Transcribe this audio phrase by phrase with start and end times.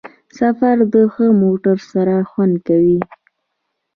[0.37, 2.99] سفر د ښه موټر سره خوند کوي.